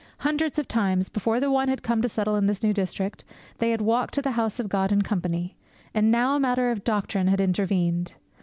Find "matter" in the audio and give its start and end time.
6.39-6.71